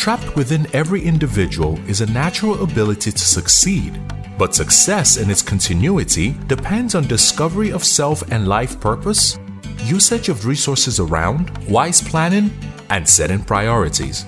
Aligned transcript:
Trapped 0.00 0.34
within 0.34 0.66
every 0.74 1.02
individual 1.02 1.78
is 1.86 2.00
a 2.00 2.10
natural 2.10 2.62
ability 2.62 3.12
to 3.12 3.18
succeed, 3.18 4.00
but 4.38 4.54
success 4.54 5.18
in 5.18 5.30
its 5.30 5.42
continuity 5.42 6.34
depends 6.46 6.94
on 6.94 7.06
discovery 7.06 7.70
of 7.70 7.84
self 7.84 8.22
and 8.32 8.48
life 8.48 8.80
purpose, 8.80 9.38
usage 9.84 10.30
of 10.30 10.46
resources 10.46 11.00
around, 11.00 11.50
wise 11.68 12.00
planning, 12.00 12.50
and 12.88 13.06
setting 13.06 13.44
priorities. 13.44 14.24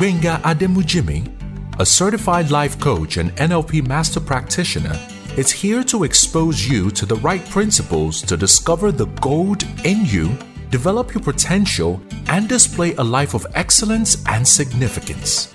Benga 0.00 0.40
Ademujimi, 0.42 1.30
a 1.78 1.86
certified 1.86 2.50
life 2.50 2.80
coach 2.80 3.16
and 3.16 3.30
NLP 3.36 3.86
master 3.86 4.18
practitioner, 4.18 4.98
is 5.36 5.52
here 5.52 5.84
to 5.84 6.02
expose 6.02 6.66
you 6.66 6.90
to 6.90 7.06
the 7.06 7.22
right 7.22 7.48
principles 7.48 8.22
to 8.22 8.36
discover 8.36 8.90
the 8.90 9.06
gold 9.20 9.62
in 9.84 10.04
you, 10.04 10.36
develop 10.72 11.12
your 11.12 11.22
potential, 11.22 12.00
and 12.28 12.48
display 12.48 12.94
a 12.94 13.04
life 13.04 13.34
of 13.34 13.46
excellence 13.54 14.24
and 14.26 14.48
significance. 14.48 15.54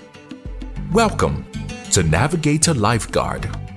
Welcome 0.92 1.44
to 1.90 2.04
Navigator 2.04 2.72
Lifeguard. 2.72 3.67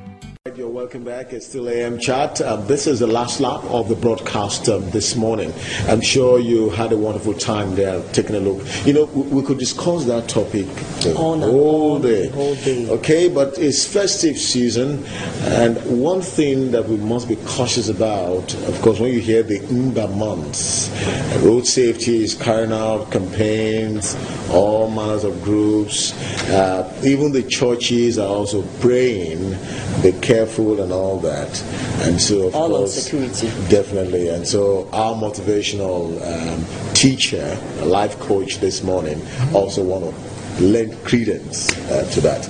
Welcome 0.91 1.05
back. 1.05 1.31
It's 1.31 1.45
still 1.48 1.70
AM 1.70 2.00
Chat. 2.00 2.41
Um, 2.41 2.68
this 2.68 2.86
is 2.86 3.00
the 3.00 3.08
last 3.08 3.40
lap 3.40 3.63
of 3.63 3.88
the 3.88 3.95
broadcast 3.95 4.68
um, 4.68 4.90
this 4.90 5.16
morning. 5.16 5.54
I'm 5.88 6.02
sure 6.02 6.38
you 6.38 6.70
had 6.70 6.91
a 6.91 6.98
wonderful 6.98 7.34
time 7.34 7.76
there 7.76 8.04
taking 8.12 8.36
a 8.36 8.41
look. 8.41 8.62
You 8.86 8.91
know, 8.91 9.05
we, 9.05 9.22
we 9.22 9.41
could 9.41 9.58
discuss 9.58 10.04
that 10.04 10.27
topic 10.27 10.66
the 11.00 11.16
All 11.16 11.98
day. 11.98 12.27
whole 12.27 12.55
day. 12.55 12.90
Okay, 12.90 13.30
but 13.30 13.58
it's 13.58 13.86
festive 13.86 14.38
season, 14.38 15.05
and 15.44 15.77
one 16.02 16.20
thing 16.20 16.72
that 16.72 16.90
we 16.90 16.98
must 16.98 17.30
be 17.30 17.38
cautious 17.38 17.88
about, 17.88 18.53
of 18.53 18.81
course, 18.81 19.00
when 19.00 19.14
you 19.14 19.22
hear 19.22 19.44
the 19.44 19.64
ember 19.70 20.09
months, 20.09 20.89
road 21.38 21.66
safety 21.66 22.22
is 22.22 22.36
carrying 22.36 22.73
out 22.73 23.09
campaigns, 23.14 24.17
all 24.52 24.92
manners 24.92 25.23
of 25.23 25.42
groups. 25.42 26.12
Uh, 26.50 26.94
even 27.05 27.31
the 27.31 27.44
churches 27.44 28.20
are 28.20 28.28
also 28.28 28.62
praying, 28.81 29.58
be 30.03 30.12
careful 30.19 30.81
and 30.82 30.92
all 30.92 31.20
that. 31.20 31.62
And 32.02 32.20
so, 32.20 32.48
of 32.48 32.56
All 32.56 32.70
course, 32.70 32.94
security. 32.94 33.48
Definitely. 33.70 34.30
And 34.30 34.48
so, 34.48 34.88
our 34.92 35.16
motivational 35.16 36.20
um, 36.22 36.94
teacher, 36.94 37.58
life 37.84 38.20
coach 38.20 38.60
this 38.60 38.84
morning, 38.84 39.22
also 39.54 39.84
want 39.84 40.06
to 40.06 40.31
lend 40.59 40.94
credence 41.03 41.71
uh, 41.91 42.09
to 42.11 42.21
that. 42.21 42.41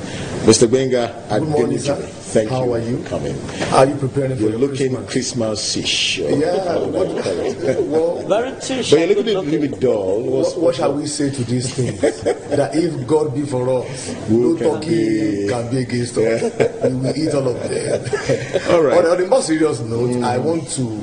Mr. 0.46 0.70
Benga, 0.72 1.14
Good 1.30 1.44
morning, 1.48 1.78
sir. 1.80 1.96
Thank 2.32 2.50
How 2.50 2.64
you 2.64 2.72
How 2.72 2.74
are 2.76 2.80
you? 2.80 3.04
for 3.04 3.10
coming. 3.10 3.36
Are 3.74 3.86
you 3.86 3.96
preparing 3.96 4.36
for 4.38 4.42
You're 4.44 4.52
your 4.52 4.60
looking 4.60 4.96
Christmas? 5.06 5.12
Christmas-ish. 5.76 6.20
or 6.20 6.30
Yeah. 6.32 6.56
whatever 6.56 6.88
What, 6.88 7.10
you 7.10 7.22
call 7.22 7.40
it. 7.70 7.84
well, 7.88 8.28
Very 8.28 8.62
too 8.62 8.78
But 8.78 8.92
you're 8.92 9.08
looking 9.08 9.36
a 9.36 9.42
little 9.42 9.60
bit 9.68 9.80
dull. 9.82 10.22
What's, 10.24 10.54
what, 10.56 10.64
what 10.64 10.76
shall 10.76 10.94
we 10.94 11.06
say 11.08 11.30
to 11.30 11.44
these 11.44 11.74
things? 11.74 12.00
that 12.24 12.72
if 12.74 13.06
God 13.06 13.36
be 13.36 13.42
for 13.46 13.84
us, 13.84 14.14
Who 14.30 14.54
no 14.54 14.58
can 14.58 14.82
turkey 14.82 15.42
be- 15.44 15.48
can 15.50 15.70
be 15.70 15.78
against 15.80 16.18
us. 16.18 16.42
we 16.84 16.94
will 16.96 17.18
eat 17.18 17.34
all 17.36 17.48
of 17.50 17.70
them. 17.70 18.72
All 18.72 18.82
right. 18.82 18.98
On, 18.98 19.12
on 19.12 19.24
a 19.24 19.28
more 19.28 19.42
serious 19.42 19.80
note, 19.82 20.24
I 20.24 20.38
want 20.38 20.68
to 20.70 21.00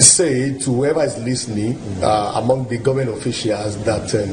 say 0.00 0.56
to 0.58 0.72
whoever 0.72 1.02
is 1.04 1.18
listening 1.18 1.78
uh, 2.02 2.32
among 2.36 2.66
the 2.68 2.78
government 2.78 3.10
officials 3.16 3.76
that 3.84 4.08
um, 4.14 4.30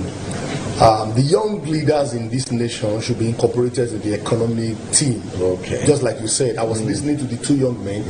um, 0.81 1.13
the 1.15 1.21
young 1.21 1.63
leaders 1.63 2.13
in 2.13 2.29
this 2.29 2.51
nation 2.51 3.01
should 3.01 3.17
be 3.17 3.27
incorporated 3.29 3.91
in 3.93 4.01
the 4.01 4.13
economic 4.13 4.77
team. 4.91 5.23
Okay. 5.39 5.85
Just 5.85 6.03
like 6.03 6.19
you 6.21 6.27
said, 6.27 6.57
I 6.57 6.63
was 6.63 6.81
listening 6.83 7.17
to 7.17 7.23
the 7.25 7.37
two 7.37 7.55
young 7.55 7.83
men, 7.83 8.03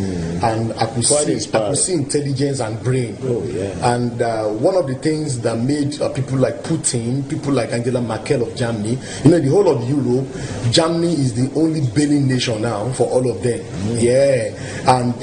and 0.43 0.73
I 0.73 0.85
could, 0.87 1.05
Quite 1.05 1.27
see, 1.27 1.49
I 1.53 1.69
could 1.69 1.77
see 1.77 1.93
intelligence 1.93 2.59
and 2.59 2.81
brain. 2.83 3.17
Oh, 3.23 3.43
yeah. 3.45 3.95
And 3.95 4.21
uh, 4.21 4.47
one 4.49 4.75
of 4.75 4.87
the 4.87 4.95
things 4.95 5.39
that 5.41 5.57
made 5.57 6.01
uh, 6.01 6.09
people 6.09 6.37
like 6.37 6.55
Putin, 6.63 7.27
people 7.29 7.53
like 7.53 7.71
Angela 7.71 8.01
Merkel 8.01 8.43
of 8.43 8.55
Germany, 8.55 8.97
you 9.23 9.31
know, 9.31 9.39
the 9.39 9.49
whole 9.49 9.69
of 9.69 9.87
Europe, 9.87 10.27
Germany 10.71 11.13
is 11.13 11.33
the 11.33 11.49
only 11.59 11.81
bailing 11.95 12.27
nation 12.27 12.61
now 12.61 12.91
for 12.93 13.07
all 13.07 13.29
of 13.29 13.41
them. 13.43 13.63
Yeah, 13.97 14.51
and 14.87 15.13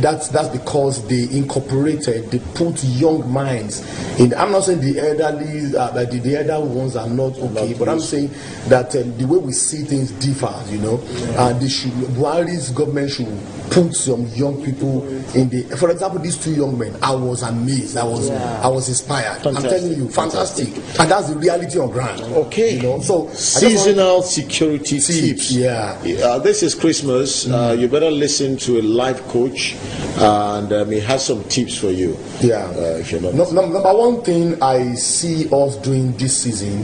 that's 0.00 0.28
that's 0.28 0.48
because 0.48 1.06
they 1.08 1.24
incorporated, 1.36 2.30
they 2.30 2.38
put 2.54 2.82
young 2.84 3.30
minds 3.32 3.82
in. 4.20 4.32
I'm 4.34 4.52
not 4.52 4.64
saying 4.64 4.80
the 4.80 5.00
elderly, 5.00 5.76
uh, 5.76 5.90
the, 5.90 6.18
the 6.18 6.36
elder 6.36 6.64
ones 6.64 6.91
are 6.96 7.08
not 7.08 7.38
okay, 7.38 7.74
but 7.74 7.88
I'm 7.88 8.00
saying 8.00 8.30
that 8.68 8.94
um, 8.96 9.16
the 9.18 9.24
way 9.26 9.38
we 9.38 9.52
see 9.52 9.82
things 9.84 10.10
differs. 10.12 10.70
You 10.72 10.78
know, 10.78 10.98
and 11.38 11.60
they 11.60 11.68
should 11.68 11.92
Buhari's 11.92 12.70
government 12.70 13.10
should 13.10 13.26
put 13.70 13.94
some 13.94 14.26
young 14.28 14.62
people 14.64 15.06
in 15.34 15.48
the. 15.48 15.62
For 15.76 15.90
example, 15.90 16.20
these 16.20 16.36
two 16.36 16.52
young 16.54 16.78
men, 16.78 16.96
I 17.02 17.14
was 17.14 17.42
amazed. 17.42 17.96
I 17.96 18.04
was 18.04 18.28
Yeah. 18.28 18.60
I 18.62 18.68
was 18.68 18.88
inspired. 18.88 19.46
I'm 19.46 19.54
telling 19.56 19.92
you, 19.94 20.08
fantastic, 20.08 20.68
and 20.98 21.10
that's 21.10 21.28
the 21.28 21.36
reality 21.36 21.78
on 21.78 21.90
ground. 21.90 22.20
Okay. 22.22 22.76
you 22.76 22.82
know. 22.82 23.00
So 23.00 23.28
Seasonal 23.32 24.22
security 24.22 24.98
tips. 25.00 25.50
yeah. 25.52 25.98
Uh, 26.24 26.38
this 26.38 26.62
is 26.62 26.74
Christmas. 26.74 27.48
Uh, 27.48 27.76
you 27.78 27.88
better 27.88 28.10
listen 28.10 28.56
to 28.58 28.78
a 28.80 28.82
life 28.82 29.20
coach, 29.28 29.74
and 30.18 30.72
um, 30.72 30.90
he 30.90 31.00
has 31.00 31.24
some 31.26 31.42
tips 31.44 31.76
for 31.76 31.90
you. 31.90 32.16
Yeah. 32.40 32.64
Uh, 32.66 32.98
if 33.00 33.10
you're 33.12 33.20
not. 33.20 33.34
No, 33.34 33.50
num- 33.50 33.72
number 33.72 33.92
one 33.94 34.22
thing 34.22 34.60
I 34.62 34.94
see 34.94 35.48
us 35.52 35.76
doing 35.76 36.12
this 36.16 36.42
season 36.42 36.81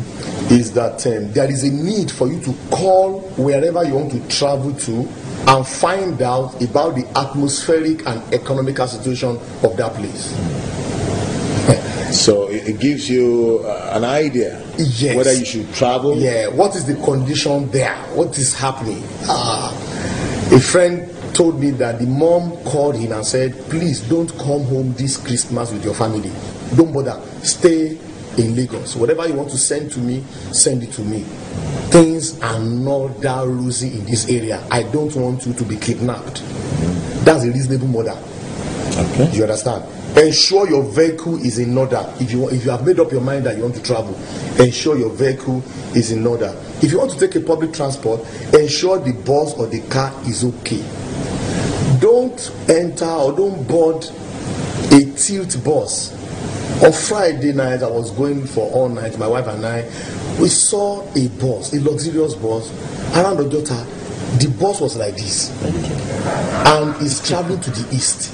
is 0.51 0.73
that 0.73 1.07
um, 1.07 1.33
there 1.33 1.51
is 1.51 1.65
a 1.65 1.71
need 1.71 2.11
for 2.11 2.29
you 2.29 2.41
to 2.41 2.55
call 2.71 3.21
wherever 3.37 3.85
you 3.85 3.95
want 3.95 4.13
to 4.13 4.29
travel 4.29 4.73
to 4.75 5.09
and 5.49 5.67
find 5.67 6.21
out 6.23 6.61
about 6.63 6.95
the 6.95 7.07
atmospheric 7.17 8.07
and 8.07 8.35
economical 8.35 8.87
situation 8.87 9.31
of 9.63 9.77
that 9.77 9.93
place. 9.95 10.35
So 12.09 12.49
it, 12.49 12.81
gives 12.81 13.11
you 13.11 13.61
uh, 13.67 13.91
an 13.93 14.05
idea 14.05 14.65
Yes. 14.79 15.15
whether 15.15 15.33
you 15.35 15.45
should 15.45 15.75
travel. 15.75 16.17
Yeah, 16.17 16.49
what 16.49 16.75
is 16.75 16.87
the 16.87 16.95
condition 17.05 17.71
there? 17.71 17.95
What 18.15 18.39
is 18.39 18.55
happening? 18.55 19.03
Ah, 19.29 19.71
a 20.51 20.59
friend 20.59 21.07
told 21.35 21.61
me 21.61 21.71
that 21.73 21.99
the 21.99 22.07
mom 22.07 22.57
called 22.65 22.97
him 22.97 23.13
and 23.13 23.27
said, 23.27 23.53
Please 23.69 24.01
don't 24.09 24.31
come 24.39 24.65
home 24.65 24.95
this 24.95 25.19
Christmas 25.19 25.71
with 25.71 25.85
your 25.85 25.93
family. 25.95 26.33
Don't 26.75 26.93
bother. 26.95 27.21
Stay 27.43 27.99
in 28.37 28.55
Lagos. 28.55 28.97
Whatever 28.97 29.27
you 29.27 29.35
want 29.35 29.51
to 29.51 29.59
send 29.59 29.91
to 29.93 30.01
me, 30.01 30.23
send 30.53 30.83
it 30.83 30.93
to 30.93 31.03
me. 31.03 31.21
Things 31.91 32.41
are 32.43 32.59
not 32.61 33.21
that 33.21 33.47
rosy 33.47 33.99
in 33.99 34.05
this 34.05 34.29
area. 34.29 34.63
I 34.71 34.83
don't 34.85 35.15
want 35.17 35.47
you 35.47 35.55
to 35.55 35.65
be 35.65 35.77
kidnapped. 35.77 36.43
That's 37.25 37.45
a 37.45 37.49
reasonable 37.51 37.89
mother. 37.89 38.19
Okay. 38.99 39.31
You 39.37 39.43
understand? 39.45 39.85
Ensure 40.17 40.69
your 40.69 40.83
vehicle 40.83 41.37
is 41.45 41.59
in 41.59 41.77
order. 41.77 42.05
If 42.19 42.33
you 42.33 42.49
if 42.49 42.65
you 42.65 42.71
have 42.71 42.85
made 42.85 42.99
up 42.99 43.13
your 43.13 43.21
mind 43.21 43.47
that 43.47 43.57
you 43.57 43.63
want 43.63 43.77
to 43.77 43.83
travel, 43.83 44.15
ensure 44.59 44.99
your 44.99 45.11
vehicle 45.11 45.63
is 45.95 46.11
in 46.11 46.27
order. 46.27 46.55
If 46.83 46.91
you 46.91 46.99
want 46.99 47.13
to 47.13 47.19
take 47.19 47.37
a 47.37 47.41
public 47.45 47.73
transport, 47.73 48.21
ensure 48.55 48.99
the 48.99 49.13
bus 49.13 49.55
or 49.55 49.67
the 49.67 49.81
car 49.89 50.13
is 50.27 50.45
okay. 50.45 50.83
Don't 52.01 52.53
enter 52.69 53.05
or 53.05 53.33
don't 53.33 53.67
board 53.69 54.05
a 54.93 55.05
tilt 55.17 55.63
bus. 55.65 56.18
On 56.85 56.93
Friday 56.93 57.53
night, 57.53 57.83
I 57.83 57.89
was 57.89 58.13
going 58.13 58.47
for 58.47 58.71
all 58.71 58.89
night. 58.89 59.19
My 59.19 59.27
wife 59.27 59.49
and 59.49 59.67
I, 59.67 59.83
we 60.41 60.49
saw 60.49 61.03
a 61.17 61.29
bus, 61.29 61.73
a 61.75 61.81
luxurious 61.81 62.35
bus, 62.35 62.71
around 63.17 63.39
Ojota. 63.39 63.85
The 64.39 64.49
bus 64.61 64.81
was 64.81 64.97
like 64.97 65.17
this, 65.17 65.51
and 65.65 66.95
it's 67.05 67.27
traveling 67.27 67.61
to 67.63 67.71
the 67.71 67.97
east. 67.97 68.33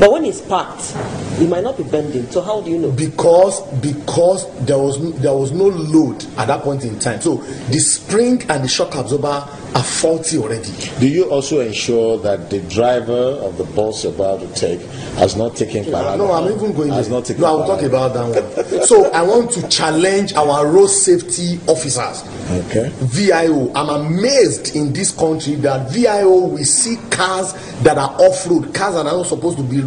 But 0.00 0.10
when 0.12 0.24
it's 0.24 0.40
parked, 0.40 0.94
it 1.42 1.48
might 1.48 1.62
not 1.64 1.76
be 1.76 1.82
bending. 1.82 2.26
So 2.30 2.40
how 2.40 2.62
do 2.62 2.70
you 2.70 2.78
know? 2.78 2.90
because 2.92 3.60
because 3.80 4.46
there 4.64 4.78
was 4.78 4.98
there 5.20 5.34
was 5.34 5.52
no 5.52 5.64
load 5.66 6.24
at 6.38 6.46
that 6.46 6.62
point 6.62 6.84
in 6.84 6.98
time 7.00 7.20
so 7.20 7.36
the 7.68 7.78
spring 7.80 8.42
and 8.48 8.62
the 8.64 8.68
shock 8.68 8.94
absorber 8.94 9.46
are 9.74 9.82
faulty 9.82 10.38
already 10.38 10.70
Do 11.00 11.08
you 11.08 11.24
also 11.30 11.58
ensure 11.60 12.18
that 12.18 12.48
the 12.50 12.60
driver 12.60 13.12
of 13.42 13.58
the 13.58 13.64
bus 13.64 14.04
you're 14.04 14.14
about 14.14 14.40
to 14.40 14.48
take 14.54 14.80
has 15.18 15.34
not 15.36 15.56
taken 15.56 15.84
Parada? 15.84 16.16
no 16.18 16.30
i'm 16.32 16.52
even 16.52 16.72
going 16.72 16.90
Has 16.92 17.08
there. 17.08 17.18
not 17.18 17.24
taken 17.26 17.42
no 17.42 17.48
i 17.48 17.52
will 17.52 17.66
talk 17.66 17.82
about 17.82 18.14
that 18.14 18.68
one 18.70 18.82
so 18.86 19.10
i 19.12 19.20
want 19.22 19.50
to 19.52 19.66
challenge 19.68 20.32
our 20.34 20.66
road 20.68 20.86
safety 20.86 21.58
officers 21.68 22.22
Okay. 22.66 22.90
vio 23.00 23.72
i'm 23.74 23.88
amazed 23.88 24.76
in 24.76 24.92
this 24.92 25.10
country 25.10 25.54
that 25.56 25.90
vio 25.90 26.46
we 26.46 26.62
see 26.62 26.96
cars 27.10 27.52
that 27.82 27.96
are 27.98 28.10
off-road 28.20 28.72
cars 28.74 28.94
that 28.94 29.06
are 29.06 29.16
not 29.16 29.26
supposed 29.26 29.56
to 29.56 29.64
be 29.64 29.78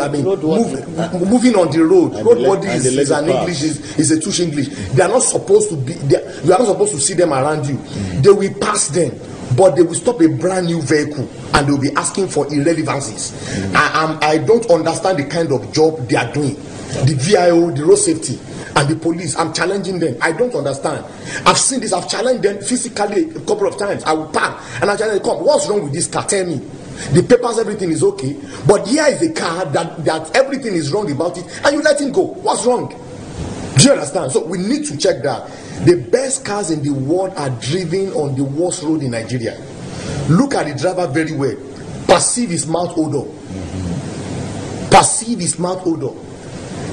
i 0.00 0.08
mean 0.08 0.24
move, 0.24 1.20
moving 1.28 1.54
on 1.56 1.70
the 1.72 1.84
road 1.84 2.12
road 2.24 2.42
body 2.44 2.68
is, 2.68 2.86
is 2.86 3.10
an 3.10 3.26
legal 3.26 3.40
english 3.40 3.58
pass. 3.60 3.64
is, 3.64 3.98
is 3.98 4.10
a 4.12 4.20
touch 4.20 4.40
english 4.40 4.68
they 4.92 5.02
are 5.02 5.08
not 5.08 5.22
supposed 5.22 5.68
to 5.68 5.76
be 5.76 5.92
they 5.94 6.23
you 6.44 6.52
are 6.52 6.58
not 6.58 6.66
supposed 6.68 6.92
to 6.94 7.00
see 7.00 7.14
them 7.14 7.32
around 7.32 7.66
you. 7.66 7.76
They 8.20 8.30
will 8.30 8.54
pass 8.60 8.88
them 8.88 9.18
but 9.56 9.76
they 9.76 9.82
will 9.82 9.94
stop 9.94 10.20
a 10.20 10.28
brand 10.28 10.66
new 10.66 10.82
vehicle 10.82 11.28
and 11.54 11.66
they 11.66 11.70
will 11.72 11.80
be 11.80 11.92
asking 11.92 12.28
for 12.28 12.46
irrelevancies 12.52 13.32
I, 13.74 13.90
I'm, 13.94 14.18
I 14.22 14.38
don't 14.44 14.68
understand 14.70 15.18
the 15.18 15.24
kind 15.24 15.52
of 15.52 15.72
job 15.72 16.08
they 16.08 16.16
are 16.16 16.32
doing. 16.32 16.54
The 16.54 17.14
vio 17.18 17.70
the 17.70 17.84
road 17.84 17.96
safety 17.96 18.38
and 18.76 18.88
the 18.88 18.96
police 18.96 19.36
i'm 19.36 19.52
challenging 19.52 19.98
them. 19.98 20.16
I 20.20 20.32
don't 20.32 20.54
understand. 20.54 21.04
I've 21.46 21.58
seen 21.58 21.80
this 21.80 21.92
i've 21.92 22.08
challenged 22.08 22.42
them 22.42 22.60
physically 22.62 23.30
a 23.30 23.40
couple 23.40 23.66
of 23.66 23.78
times. 23.78 24.02
I 24.04 24.12
will 24.12 24.26
park 24.28 24.60
and 24.80 24.90
i 24.90 24.96
challenge 24.96 25.22
them 25.22 25.34
come 25.36 25.44
what's 25.44 25.68
wrong 25.68 25.82
with 25.84 25.92
this 25.92 26.06
car? 26.06 26.24
Tell 26.26 26.46
me. 26.46 26.56
The 27.12 27.22
papers 27.28 27.58
everything 27.58 27.90
is 27.90 28.02
okay 28.02 28.36
but 28.66 28.86
here 28.86 29.04
is 29.06 29.22
a 29.22 29.32
car 29.32 29.64
that 29.66 30.04
that 30.04 30.34
everything 30.36 30.74
is 30.74 30.92
wrong 30.92 31.10
about 31.10 31.36
it 31.38 31.44
and 31.64 31.76
you 31.76 31.82
let 31.82 32.00
him 32.00 32.12
go. 32.12 32.22
What's 32.22 32.64
wrong 32.64 32.92
Do 33.76 33.84
you 33.84 33.92
understand? 33.92 34.32
So 34.32 34.44
we 34.44 34.58
need 34.58 34.84
to 34.86 34.96
check 34.96 35.22
that. 35.22 35.48
The 35.84 35.96
best 36.10 36.44
cars 36.44 36.70
in 36.70 36.82
the 36.82 36.90
world 36.90 37.34
are 37.36 37.50
driven 37.60 38.12
on 38.12 38.36
the 38.36 38.44
worst 38.44 38.82
road 38.82 39.02
in 39.02 39.10
Nigeria. 39.10 39.58
Look 40.28 40.54
at 40.54 40.66
the 40.66 40.74
driver 40.80 41.06
very 41.06 41.32
well. 41.32 41.56
Perceive 42.06 42.50
his 42.50 42.66
mouth 42.66 42.94
odor. 42.96 43.28
Perceive 44.90 45.40
his 45.40 45.58
mouth 45.58 45.82
odor. 45.86 46.16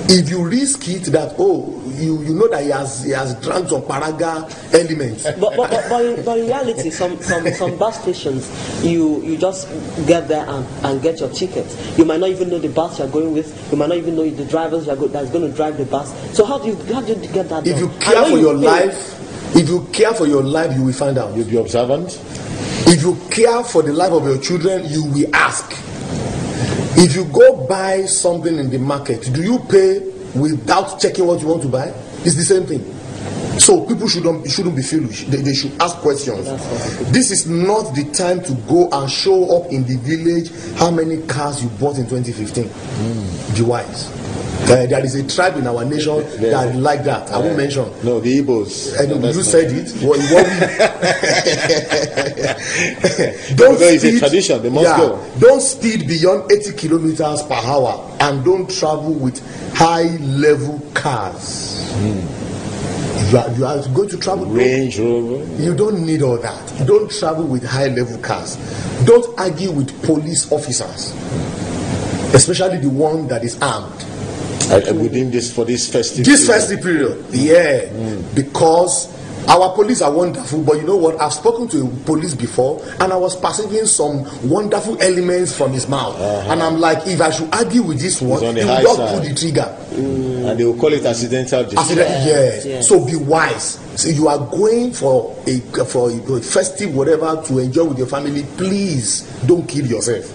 If 0.10 0.30
you 0.30 0.44
risk 0.46 0.88
it 0.90 1.04
that 1.12 1.36
oh 1.38 1.81
you 2.02 2.22
you 2.24 2.34
know 2.34 2.48
that 2.50 2.64
he 2.64 2.70
has 2.70 3.04
he 3.04 3.12
has 3.12 3.36
drank 3.42 3.70
some 3.70 3.82
paraga 3.84 4.50
elements. 4.74 5.24
But, 5.24 5.56
but, 5.56 5.70
but, 5.70 5.90
but, 5.90 6.06
in, 6.06 6.26
but 6.26 6.38
in 6.40 6.46
reality, 6.48 6.90
some, 6.90 7.20
some, 7.22 7.48
some 7.54 7.78
bus 7.78 8.02
stations, 8.02 8.50
you, 8.84 9.22
you 9.22 9.38
just 9.38 9.68
get 10.08 10.28
there 10.28 10.46
and, 10.48 10.66
and 10.86 11.02
get 11.02 11.20
your 11.20 11.30
ticket. 11.30 11.66
You 11.98 12.06
might 12.06 12.20
not 12.20 12.30
even 12.30 12.50
know 12.50 12.60
the 12.60 12.70
bus 12.70 13.00
you're 13.00 13.08
going 13.10 13.34
with. 13.34 13.72
You 13.72 13.78
might 13.78 13.90
not 13.90 13.98
even 13.98 14.16
know 14.16 14.30
the 14.30 14.46
drivers 14.46 14.88
you're 14.88 14.96
go, 14.96 15.08
that's 15.08 15.30
going 15.30 15.50
to 15.50 15.56
drive 15.56 15.78
the 15.78 15.86
bus. 15.86 16.12
So 16.36 16.46
how 16.46 16.60
do 16.60 16.70
you, 16.70 16.76
how 16.94 17.02
do 17.02 17.14
you 17.14 17.28
get 17.34 17.50
that 17.50 17.66
If 17.68 17.80
you 17.80 17.88
And 17.90 18.02
care 18.02 18.24
for 18.24 18.30
you 18.32 18.40
your 18.40 18.54
pay- 18.54 18.60
life, 18.88 19.56
if 19.56 19.70
you 19.70 19.86
care 19.92 20.14
for 20.14 20.28
your 20.28 20.44
life, 20.44 20.76
you 20.76 20.84
will 20.84 20.94
find 20.94 21.18
out. 21.18 21.36
You'll 21.36 21.50
be 21.50 21.58
observant. 21.58 22.20
If 22.88 23.02
you 23.04 23.18
care 23.30 23.64
for 23.64 23.82
the 23.82 23.94
life 23.94 24.12
of 24.12 24.24
your 24.26 24.38
children, 24.38 24.86
you 24.90 25.04
will 25.06 25.36
ask. 25.36 25.72
If 26.98 27.16
you 27.16 27.26
go 27.26 27.66
buy 27.68 28.06
something 28.06 28.58
in 28.58 28.70
the 28.70 28.80
market, 28.80 29.30
do 29.34 29.42
you 29.44 29.60
pay 29.70 30.11
without 30.36 31.00
checking 31.00 31.26
what 31.26 31.42
you 31.42 31.48
want 31.48 31.62
to 31.64 31.68
buy? 31.68 31.94
It's 32.24 32.36
the 32.36 32.44
same 32.44 32.66
thing. 32.66 32.84
So 33.60 33.86
people 33.86 34.08
shouldn't 34.08 34.50
shouldn't 34.50 34.76
be 34.76 34.82
foolish. 34.82 35.26
They, 35.26 35.38
they 35.38 35.54
should 35.54 35.80
ask 35.82 35.98
questions. 35.98 36.46
This 37.12 37.30
is 37.30 37.48
not 37.48 37.94
the 37.94 38.10
time 38.12 38.42
to 38.44 38.54
go 38.68 38.90
and 38.92 39.10
show 39.12 39.56
up 39.58 39.72
in 39.72 39.84
the 39.84 39.98
village 39.98 40.50
how 40.80 40.90
many 40.90 41.22
cars 41.28 41.62
you 41.62 41.70
bought 41.70 41.98
in 41.98 42.08
2015. 42.08 43.56
Be 43.56 43.62
wise. 43.62 44.21
Uh, 44.64 44.86
there 44.86 45.04
is 45.04 45.16
a 45.16 45.28
tribe 45.28 45.58
in 45.58 45.68
our 45.68 45.84
nation 45.84 46.18
that 46.40 46.76
like 46.76 47.04
that. 47.04 47.30
I 47.32 47.40
won't 47.40 47.58
mention. 47.58 47.86
No, 48.04 48.20
the 48.20 48.40
Igbos. 48.42 48.98
And 49.00 49.22
No, 49.22 49.28
you 49.30 49.44
said 49.44 49.72
it. 49.72 49.92
What, 50.04 50.18
what 50.32 50.46
we, 50.48 50.60
don't 53.56 53.72
Although 53.74 53.88
it's 53.88 54.04
a 54.04 54.20
tradition, 54.20 54.62
they 54.64 54.70
must 54.70 54.96
go. 54.98 55.20
Don't 55.40 55.62
speed 55.62 56.08
beyond 56.08 56.52
80 56.52 56.74
kilometers 56.74 57.44
per 57.44 57.54
hour 57.56 58.16
and 58.22 58.46
don't 58.46 58.70
travel 58.70 59.14
with 59.14 59.40
high 59.76 60.16
level 60.18 60.80
cars. 60.94 61.92
You, 63.32 63.38
are, 63.38 63.50
you 63.52 63.66
are 63.66 63.88
going 63.94 64.10
to 64.10 64.18
travel. 64.18 64.46
Range 64.46 65.00
Rover. 65.00 65.62
You 65.62 65.74
don't 65.76 66.06
need 66.06 66.22
all 66.22 66.38
that. 66.38 66.88
Don't 66.88 67.10
travel 67.12 67.46
with 67.46 67.64
high 67.64 67.88
level 67.88 68.18
cars. 68.20 68.58
Don't 69.06 69.38
argue 69.40 69.72
with 69.72 69.90
police 70.04 70.52
officers, 70.52 71.12
especially 72.36 72.78
the 72.80 72.90
one 72.90 73.28
that 73.28 73.44
is 73.44 73.62
armed. 73.62 74.06
Uh, 74.70 74.94
within 74.96 75.32
this 75.32 75.54
for 75.54 75.66
this 75.66 75.88
festive. 75.92 76.26
this 76.26 76.46
festive 76.48 76.82
period 76.82 77.24
yeah 77.32 77.86
because 78.36 79.08
our 79.50 79.74
police 79.74 80.02
are 80.04 80.12
wonderful 80.14 80.62
but 80.64 80.76
you 80.78 80.84
know 80.84 80.96
what 80.96 81.20
i've 81.20 81.34
spoken 81.34 81.68
to 81.68 81.88
police 82.06 82.36
before 82.36 82.80
and 83.00 83.12
i 83.12 83.16
was 83.16 83.36
perceiving 83.36 83.86
some 83.88 84.24
wonderful 84.48 85.02
elements 85.02 85.56
from 85.58 85.72
his 85.74 85.88
mouth 85.88 86.16
and 86.48 86.62
i'm 86.62 86.80
like 86.80 87.00
if 87.08 87.20
i 87.22 87.30
should 87.32 87.52
argue 87.54 87.82
with 87.82 88.00
this 88.00 88.22
one 88.22 88.38
Uh-huh. 88.44 88.50
on 88.50 88.56
he 88.56 88.64
will 88.64 88.82
just 88.84 89.00
pull 89.00 89.20
the 89.20 89.34
trigger 89.34 89.78
and 90.48 90.60
they 90.60 90.64
will 90.66 90.78
call 90.78 90.94
it 90.94 91.04
accidental 91.06 91.64
discharge. 91.64 91.90
yes. 91.98 92.66
yes. 92.66 92.88
So 92.88 93.04
be 93.06 93.16
wise. 93.16 93.78
So 93.96 94.10
you 94.10 94.28
are 94.28 94.40
going 94.50 94.92
for 94.94 95.36
a 95.48 95.60
for 95.86 96.10
a 96.10 96.42
festive 96.42 96.96
whatever 96.96 97.42
to 97.46 97.60
enjoy 97.60 97.84
with 97.86 97.98
your 98.00 98.08
family. 98.08 98.44
Please 98.58 99.22
don't 99.46 99.68
kill 99.68 99.86
yourself. 99.86 100.26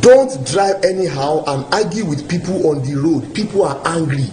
Don't 0.00 0.46
drive 0.46 0.82
anyhow 0.84 1.44
and 1.46 1.64
argue 1.74 2.04
with 2.06 2.28
people 2.28 2.68
on 2.68 2.82
the 2.82 2.94
road. 2.94 3.34
People 3.34 3.64
are 3.64 3.80
angry. 3.86 4.24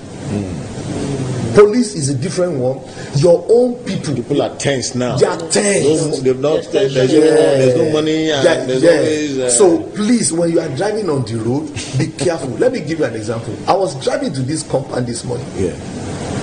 Police 1.56 1.96
is 1.96 2.10
a 2.10 2.16
different 2.16 2.60
one. 2.60 2.80
Your 3.16 3.44
own 3.50 3.76
people. 3.84 4.14
People 4.16 4.42
are 4.44 4.56
tense 4.58 4.94
now. 4.94 5.18
They 5.18 5.26
are 5.26 5.38
tense. 5.50 6.02
No, 6.06 6.16
they've 6.18 6.40
not. 6.40 6.56
Yes, 6.64 6.68
There's, 6.72 6.94
yes, 6.96 7.12
no, 7.12 7.18
yes. 7.18 7.58
there's 7.58 7.76
no 7.78 7.94
money 7.94 8.32
and 8.32 8.44
Yeah, 8.46 8.66
there's 8.66 8.84
yeah. 8.84 8.90
always. 8.92 9.40
Uh, 9.40 9.50
so 9.50 9.84
please, 9.96 10.32
when 10.32 10.52
you 10.52 10.60
are 10.60 10.70
driving 10.76 11.10
on 11.10 11.24
the 11.26 11.36
road, 11.38 11.68
be 11.98 12.08
careful. 12.24 12.50
Let 12.50 12.72
me 12.74 12.82
give 12.82 13.00
you 13.00 13.06
an 13.06 13.16
example. 13.16 13.58
I 13.68 13.74
was 13.76 14.02
driving 14.04 14.34
to 14.34 14.42
this 14.44 14.62
compound 14.70 15.08
this 15.08 15.24
morning. 15.26 15.48
yeah. 15.58 15.72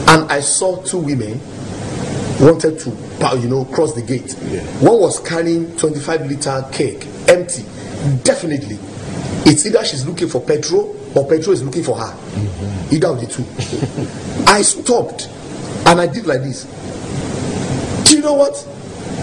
and 0.08 0.30
I 0.30 0.40
saw 0.40 0.82
two 0.82 0.98
women 0.98 1.40
wanted 2.40 2.78
to, 2.80 2.90
you 3.38 3.48
know, 3.48 3.64
cross 3.66 3.94
the 3.94 4.02
gate. 4.02 4.34
Yeah. 4.48 4.60
One 4.80 5.00
was 5.00 5.20
carrying 5.20 5.74
25 5.76 6.26
liter 6.26 6.68
cake, 6.72 7.06
empty. 7.28 7.62
Definitely, 8.24 8.78
it's 9.46 9.66
either 9.66 9.84
she's 9.84 10.06
looking 10.06 10.28
for 10.28 10.40
petrol 10.40 10.96
or 11.14 11.26
petrol 11.28 11.52
is 11.52 11.62
looking 11.62 11.82
for 11.84 11.96
her. 11.96 12.12
Either 12.90 13.08
of 13.08 13.20
the 13.20 13.26
two. 13.26 13.44
I 14.50 14.62
stopped 14.62 15.28
and 15.86 16.00
I 16.00 16.06
did 16.06 16.26
like 16.26 16.42
this. 16.42 16.64
Do 18.08 18.16
you 18.16 18.22
know 18.22 18.34
what? 18.34 18.54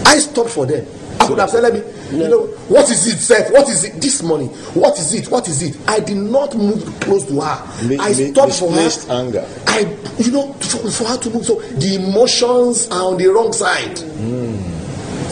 I 0.06 0.18
stopped 0.18 0.50
for 0.50 0.66
them. 0.66 0.86
I 1.20 1.26
could 1.26 1.38
have 1.38 1.50
said, 1.50 1.62
let 1.62 1.72
me, 1.74 1.80
you 2.18 2.28
know, 2.28 2.46
what 2.68 2.90
is 2.90 3.06
it, 3.06 3.18
Seth? 3.18 3.52
What 3.52 3.68
is 3.68 3.84
it 3.84 4.00
this 4.00 4.22
morning? 4.22 4.48
What 4.74 4.98
is 4.98 5.14
it? 5.14 5.28
What 5.30 5.46
is 5.48 5.62
it? 5.62 5.76
I 5.88 6.00
did 6.00 6.16
not 6.16 6.56
move 6.56 6.84
close 7.00 7.24
to 7.26 7.40
her. 7.40 7.86
Mi- 7.88 7.96
I 7.98 8.12
stopped 8.12 8.54
for 8.54 8.72
her. 8.72 8.88
anger. 9.08 9.46
I, 9.68 9.80
you 10.18 10.32
know, 10.32 10.52
for, 10.54 10.90
for 10.90 11.04
her 11.04 11.16
to 11.18 11.30
move. 11.30 11.44
So 11.46 11.60
the 11.60 11.94
emotions 11.96 12.88
are 12.88 13.04
on 13.12 13.18
the 13.18 13.28
wrong 13.28 13.52
side. 13.52 14.00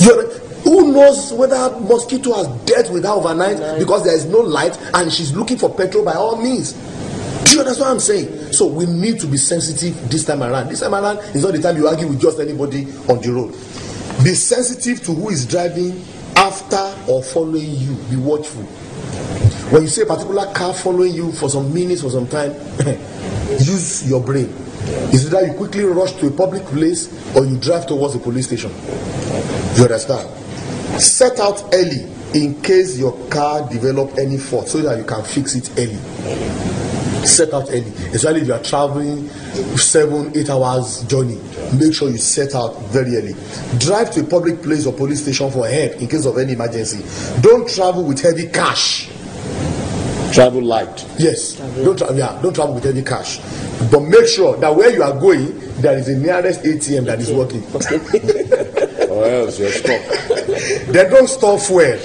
You're, 0.00 0.30
who 0.80 0.92
knows 0.92 1.32
whether 1.32 1.78
mosquito 1.80 2.32
has 2.34 2.48
dealt 2.64 2.90
with 2.90 3.04
her 3.04 3.10
overnight 3.10 3.78
because 3.78 4.04
there 4.04 4.14
is 4.14 4.24
no 4.26 4.38
light 4.38 4.78
and 4.94 5.12
she's 5.12 5.32
looking 5.36 5.58
for 5.58 5.72
petrol 5.74 6.04
by 6.04 6.14
all 6.14 6.36
means. 6.36 6.72
Do 7.44 7.52
you 7.52 7.60
understand 7.60 7.86
what 7.86 7.92
I'm 7.94 8.00
saying? 8.00 8.52
So 8.52 8.66
we 8.66 8.86
need 8.86 9.20
to 9.20 9.26
be 9.26 9.36
sensitive 9.36 10.10
this 10.10 10.24
time 10.24 10.42
around. 10.42 10.68
This 10.68 10.80
time 10.80 10.94
around 10.94 11.18
is 11.34 11.42
not 11.42 11.52
the 11.52 11.60
time 11.60 11.76
you 11.76 11.86
argue 11.86 12.08
with 12.08 12.20
just 12.20 12.40
anybody 12.40 12.84
on 13.08 13.20
the 13.20 13.30
road. 13.32 13.50
Be 14.24 14.34
sensitive 14.34 15.02
to 15.04 15.12
who 15.12 15.30
is 15.30 15.46
driving 15.46 16.02
after 16.36 16.94
or 17.10 17.22
following 17.22 17.70
you. 17.70 17.94
Be 18.08 18.16
watchful. 18.16 18.62
When 19.72 19.82
you 19.82 19.88
see 19.88 20.02
a 20.02 20.06
particular 20.06 20.52
car 20.52 20.72
following 20.72 21.14
you 21.14 21.32
for 21.32 21.50
some 21.50 21.72
minutes 21.72 22.02
or 22.02 22.10
some 22.10 22.26
time, 22.26 22.52
use 23.50 24.08
your 24.08 24.22
brain. 24.22 24.46
Is 25.12 25.26
either 25.32 25.46
you 25.46 25.54
quickly 25.54 25.84
rush 25.84 26.12
to 26.14 26.28
a 26.28 26.30
public 26.30 26.64
place 26.64 27.08
or 27.36 27.44
you 27.44 27.58
drive 27.58 27.86
towards 27.86 28.14
a 28.14 28.18
police 28.18 28.46
station. 28.46 28.70
You 29.76 29.84
understand? 29.84 30.39
Set 30.98 31.38
out 31.40 31.62
early 31.74 32.06
in 32.34 32.60
case 32.62 32.98
your 32.98 33.12
car 33.28 33.68
develop 33.68 34.16
any 34.18 34.38
fault 34.38 34.68
so 34.68 34.78
that 34.78 34.98
you 34.98 35.04
can 35.04 35.22
fix 35.24 35.54
it 35.54 35.70
early. 35.78 35.96
Set 37.26 37.52
out 37.52 37.68
early, 37.70 37.90
especially 38.14 38.40
if 38.42 38.46
you 38.46 38.54
are 38.54 38.62
traveling 38.62 39.28
seven, 39.76 40.32
eight 40.36 40.48
hours 40.48 41.02
journey. 41.04 41.38
Make 41.78 41.94
sure 41.94 42.08
you 42.10 42.16
set 42.18 42.54
out 42.54 42.80
very 42.86 43.16
early. 43.16 43.34
Drive 43.78 44.10
to 44.12 44.20
a 44.20 44.24
public 44.24 44.62
place 44.62 44.86
or 44.86 44.92
police 44.92 45.22
station 45.22 45.50
for 45.50 45.66
help 45.66 45.92
in 46.00 46.08
case 46.08 46.24
of 46.26 46.38
any 46.38 46.52
emergency. 46.52 47.04
Don't 47.42 47.68
travel 47.68 48.04
with 48.04 48.20
heavy 48.20 48.48
cash. 48.48 49.10
Travel 50.32 50.62
light. 50.62 51.06
Yes, 51.18 51.54
don't 51.56 51.98
tra- 51.98 52.14
yeah, 52.14 52.40
don't 52.40 52.54
travel 52.54 52.74
with 52.74 52.84
heavy 52.84 53.02
cash, 53.02 53.38
but 53.90 54.00
make 54.00 54.28
sure 54.28 54.56
that 54.58 54.74
where 54.74 54.90
you 54.90 55.02
are 55.02 55.18
going, 55.18 55.58
there 55.80 55.98
is 55.98 56.08
a 56.08 56.16
nearest 56.16 56.62
ATM 56.62 57.04
that 57.06 57.18
is 57.20 57.32
working. 57.32 57.64
or 59.10 59.24
else 59.24 59.58
you're 59.58 59.70
stuck. 59.70 60.29
Then 60.92 61.10
don't 61.10 61.28
stop 61.28 61.60
fuel. 61.60 61.98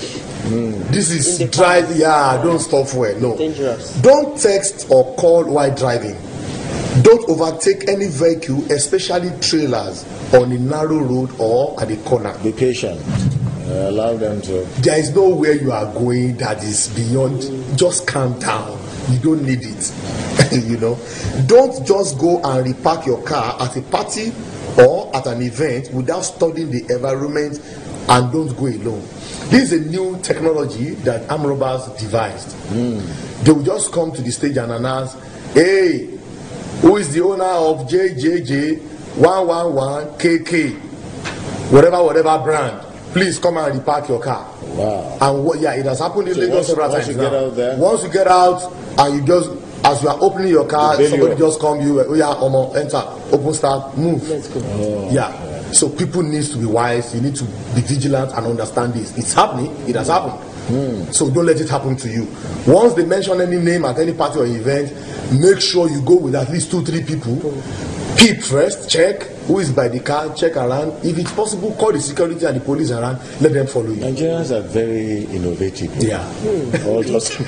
This 0.91 1.39
In 1.39 1.47
is 1.47 1.51
drive. 1.51 1.95
Yeah, 1.97 2.41
don't 2.43 2.59
stop 2.59 2.87
fuel. 2.87 3.19
No. 3.19 3.37
Dangerous. 3.37 3.99
Don't 4.01 4.39
text 4.39 4.87
or 4.89 5.15
call 5.15 5.45
while 5.45 5.75
driving. 5.75 6.15
Don't 7.01 7.27
overtake 7.29 7.89
any 7.89 8.07
vehicle, 8.07 8.71
especially 8.71 9.29
trailers, 9.41 10.05
on 10.33 10.51
a 10.51 10.57
narrow 10.59 10.99
road 10.99 11.31
or 11.39 11.79
at 11.81 11.91
a 11.91 11.97
corner. 11.97 12.37
Be 12.43 12.51
patient. 12.51 13.01
Uh, 13.67 13.89
allow 13.89 14.15
them 14.15 14.41
to. 14.43 14.63
There 14.81 14.99
is 14.99 15.13
nowhere 15.15 15.53
you 15.53 15.71
are 15.71 15.91
going 15.93 16.37
that 16.37 16.63
is 16.63 16.87
beyond. 16.95 17.41
Just 17.77 18.07
calm 18.07 18.39
down. 18.39 18.79
You 19.09 19.19
don't 19.19 19.43
need 19.43 19.59
it. 19.61 19.91
you 20.69 20.77
know. 20.77 20.97
Don't 21.47 21.85
just 21.85 22.17
go 22.19 22.37
and 22.43 22.73
repark 22.73 23.05
your 23.05 23.21
car 23.23 23.59
at 23.59 23.75
a 23.75 23.81
party 23.81 24.31
or 24.77 25.13
at 25.15 25.25
an 25.25 25.41
event 25.41 25.91
without 25.93 26.21
studying 26.21 26.69
the 26.69 26.81
environment 26.93 27.59
and 28.07 28.31
don't 28.31 28.55
go 28.55 28.67
alone. 28.67 29.01
This 29.49 29.71
is 29.71 29.73
a 29.73 29.89
new 29.89 30.19
technology 30.21 30.91
that 31.05 31.29
arm 31.29 31.43
robbers 31.45 31.87
devised. 31.99 32.55
They 32.71 33.51
will 33.51 33.63
just 33.63 33.91
come 33.91 34.11
to 34.11 34.21
the 34.21 34.31
stage 34.31 34.57
and 34.57 34.71
announce, 34.71 35.13
hey, 35.53 36.07
who 36.81 36.97
is 36.97 37.13
the 37.13 37.21
owner 37.21 37.43
of 37.43 37.87
JJJ 37.87 38.81
111 39.17 40.17
KK? 40.19 40.81
whatever 41.71 42.03
whatever 42.03 42.37
brand 42.43 42.79
please 43.11 43.39
come 43.39 43.57
and 43.57 43.79
repark 43.81 44.07
your 44.07 44.21
car 44.21 44.45
Wow. 44.75 45.17
and 45.19 45.43
what 45.43 45.59
yeah 45.59 45.73
it 45.73 45.85
has 45.85 45.97
happened 45.99 46.27
in 46.27 46.35
So 46.35 46.41
lagos 46.41 46.55
once- 46.55 46.67
several 46.67 46.89
once 46.91 47.05
times 47.05 47.15
you 47.15 47.21
get 47.23 47.31
now 47.31 47.39
out 47.39 47.55
there- 47.55 47.77
once 47.77 48.03
you 48.03 48.09
get 48.11 48.27
out 48.27 48.73
and 48.99 49.15
you 49.15 49.21
just 49.25 49.49
as 49.83 50.03
you 50.03 50.09
are 50.09 50.17
opening 50.21 50.49
your 50.49 50.67
car 50.67 50.93
somebody 51.09 51.35
just 51.35 51.59
come 51.59 51.81
you 51.81 52.01
oh 52.01 52.13
yeah 52.13 52.35
omo 52.35 52.75
enter 52.75 53.01
open 53.31 53.51
start 53.53 53.97
move 53.97 54.29
Let's 54.29 54.47
go. 54.47 54.59
yeah 55.11 55.31
so 55.75 55.89
people 55.89 56.23
needs 56.23 56.49
to 56.51 56.57
be 56.57 56.65
wise 56.65 57.13
you 57.13 57.21
need 57.21 57.35
to 57.35 57.43
be 57.43 57.81
vigilant 57.81 58.31
and 58.33 58.45
understand 58.47 58.93
this. 58.93 59.17
It's 59.17 59.33
happening 59.33 59.75
it 59.87 59.95
has 59.95 60.07
happened. 60.07 60.41
So 61.13 61.29
don't 61.29 61.45
let 61.45 61.59
it 61.61 61.69
happen 61.69 61.95
to 61.97 62.09
you. 62.09 62.27
Once 62.65 62.93
they 62.95 63.05
mention 63.05 63.39
any 63.39 63.57
name 63.57 63.85
at 63.85 63.99
any 63.99 64.13
party 64.13 64.39
or 64.39 64.45
event 64.45 64.91
make 65.39 65.59
sure 65.61 65.89
you 65.89 66.01
go 66.01 66.15
with 66.15 66.35
at 66.35 66.49
least 66.49 66.71
two 66.71 66.83
three 66.83 67.03
people. 67.03 67.35
Peep 68.17 68.41
first 68.41 68.89
check 68.89 69.34
who 69.47 69.59
is 69.59 69.71
by 69.71 69.87
the 69.87 69.99
car 69.99 70.33
check 70.35 70.55
around 70.57 70.91
if 71.05 71.17
it's 71.17 71.31
possible 71.33 71.71
call 71.75 71.91
the 71.91 71.99
security 72.01 72.45
and 72.45 72.55
the 72.57 72.61
police 72.61 72.91
around 72.91 73.19
let 73.41 73.53
them 73.53 73.67
follow 73.67 73.89
you 73.89 74.01
Nigerians 74.01 74.51
are 74.51 74.61
very 74.61 75.23
innovative. 75.25 75.93
yeah 76.03 76.25
All 76.87 77.03
just 77.03 77.39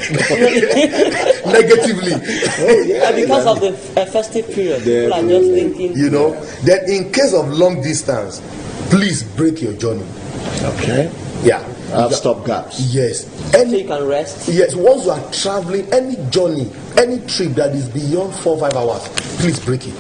negatively 1.46 2.13
And 2.13 3.16
because 3.16 3.46
of 3.46 3.60
the 3.62 3.70
uh, 4.01 4.06
festive 4.06 4.46
period, 4.54 4.84
people 4.84 5.13
are 5.13 5.22
just 5.27 5.50
thinking. 5.51 5.94
you 5.98 6.10
know 6.10 6.34
then 6.63 6.89
in 6.89 7.12
case 7.12 7.34
of 7.34 7.50
long 7.50 7.82
distance 7.82 8.42
please 8.89 9.24
break 9.24 9.62
your 9.62 9.74
journey 9.74 10.06
okay. 10.63 11.12
yeah 11.44 11.62
Have 11.92 12.13
stop 12.13 12.46
gaps. 12.46 12.80
yes 12.94 13.25
So 13.51 13.60
any 13.60 13.82
you 13.84 13.88
can 13.88 14.06
rest. 14.08 14.48
Yes, 14.50 14.75
once 14.75 15.06
you 15.06 15.12
are 15.12 15.32
traveling, 15.32 15.88
any 15.94 16.16
journey, 16.30 16.70
any 16.98 17.20
trip 17.27 17.54
that 17.56 17.72
is 17.74 17.88
beyond 17.89 18.36
four 18.36 18.60
five 18.60 18.74
hours, 18.75 19.08
please 19.39 19.58
break 19.63 19.88
it. 19.88 19.96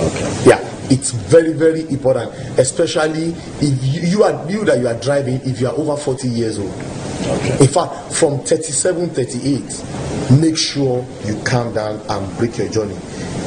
Okay. 0.00 0.48
Yeah, 0.48 0.60
it's 0.90 1.12
very 1.12 1.52
very 1.52 1.88
important, 1.88 2.32
especially 2.58 3.34
if 3.60 3.84
you, 3.84 4.00
you 4.08 4.22
are 4.24 4.50
you 4.50 4.64
that 4.64 4.78
you 4.80 4.88
are 4.88 4.98
driving 5.00 5.40
if 5.44 5.60
you 5.60 5.68
are 5.68 5.74
over 5.74 5.96
forty 5.96 6.28
years 6.28 6.58
old. 6.58 6.74
Okay. 7.20 7.58
In 7.60 7.68
fact, 7.68 8.12
from 8.14 8.40
37, 8.40 9.10
38, 9.10 10.40
make 10.40 10.56
sure 10.56 11.06
you 11.24 11.40
calm 11.44 11.72
down 11.72 12.00
and 12.08 12.38
break 12.38 12.56
your 12.56 12.68
journey. 12.70 12.96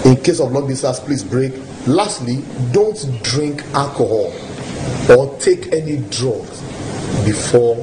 In 0.05 0.15
case 0.17 0.39
of 0.39 0.51
long 0.51 0.67
distance, 0.67 0.99
please 0.99 1.23
break. 1.23 1.53
Lastly, 1.87 2.43
don't 2.71 2.97
drink 3.23 3.63
alcohol 3.73 4.31
or 5.09 5.37
take 5.39 5.73
any 5.73 5.97
drugs 6.09 6.61
before 7.25 7.75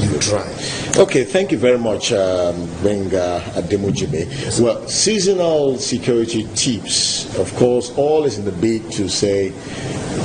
you 0.00 0.18
drive. 0.18 0.81
Okay, 0.94 1.24
thank 1.24 1.50
you 1.50 1.58
very 1.58 1.78
much, 1.78 2.12
um, 2.12 2.66
Benga 2.82 3.40
Ademujimi. 3.56 4.60
Well, 4.60 4.86
seasonal 4.86 5.78
security 5.78 6.46
tips, 6.54 7.34
of 7.38 7.52
course, 7.56 7.90
all 7.96 8.24
is 8.24 8.38
in 8.38 8.44
the 8.44 8.52
bid 8.52 8.90
to 8.92 9.08
say, 9.08 9.52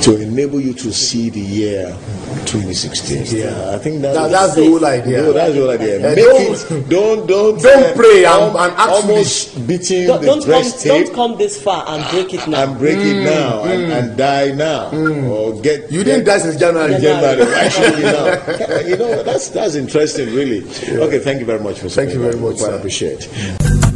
to 0.02 0.20
enable 0.20 0.60
you 0.60 0.74
to 0.74 0.92
see 0.92 1.30
the 1.30 1.40
year 1.40 1.96
2016. 2.44 3.24
Yeah. 3.36 3.74
I 3.74 3.78
think 3.78 4.02
that 4.02 4.12
That- 4.14 4.26
is- 4.26 4.32
that's 4.32 4.54
the 4.54 4.64
whole 4.68 4.84
idea. 4.86 5.22
No, 5.22 5.32
that's 5.32 5.54
the 5.54 5.60
whole 5.60 5.70
idea. 5.70 5.96
Uh, 5.98 6.14
Make 6.14 6.24
don't- 6.24 6.70
it, 6.72 6.88
don't, 6.88 7.26
don't, 7.26 7.62
don't 7.62 7.84
uh, 7.84 7.94
pray 7.94 8.18
and- 8.18 8.26
al- 8.26 8.58
and 8.58 8.72
ask 8.76 8.90
almost 8.90 9.66
beating 9.66 10.06
Don't, 10.06 10.20
the 10.20 10.26
don't, 10.26 10.44
come, 10.44 10.62
tape 10.62 11.06
don't 11.06 11.14
come 11.14 11.38
this 11.38 11.60
far 11.60 11.84
and 11.88 12.04
break 12.10 12.32
it 12.34 12.46
now. 12.46 12.62
and 12.64 12.78
break 12.78 12.98
it 12.98 13.24
now 13.24 13.64
and, 13.64 13.82
and 13.92 14.16
die 14.16 14.52
now 14.52 14.90
or 14.92 15.58
get 15.60 15.90
You 15.90 16.04
didn't 16.04 16.24
die 16.26 16.38
since 16.38 16.56
January. 16.56 17.00
January. 17.00 17.44
Why 17.50 17.68
should 17.68 17.96
we 17.96 18.02
now? 18.02 18.80
You 18.86 18.96
know, 18.96 19.22
that's 19.24 19.48
that's 19.48 19.74
interesting, 19.74 20.32
really. 20.34 20.57
Okay, 20.62 21.18
thank 21.18 21.40
you 21.40 21.46
very 21.46 21.60
much 21.60 21.78
for 21.80 21.88
Thank 21.88 22.12
you 22.12 22.20
very 22.20 22.36
much, 22.36 22.60
I 22.62 22.74
appreciate 22.74 23.28
appreciate. 23.28 23.87